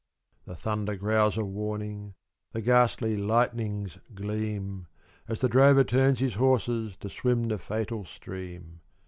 The 0.47 0.55
thunder 0.55 0.95
growls 0.95 1.37
a 1.37 1.45
warning, 1.45 2.15
The 2.53 2.63
ghastly 2.63 3.15
lightnings 3.15 3.99
gleam, 4.15 4.87
As 5.27 5.41
the 5.41 5.47
drover 5.47 5.83
turns 5.83 6.17
his 6.17 6.33
horses, 6.33 6.97
To 7.01 7.07
swim 7.07 7.49
the 7.49 7.59
fatal 7.59 8.03
stream. 8.05 8.79